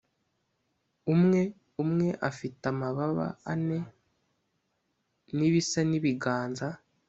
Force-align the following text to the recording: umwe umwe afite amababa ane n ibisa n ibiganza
umwe 1.13 1.41
umwe 1.83 2.07
afite 2.29 2.63
amababa 2.73 3.27
ane 3.51 3.79
n 5.35 5.37
ibisa 5.47 5.79
n 5.89 5.91
ibiganza 5.99 6.67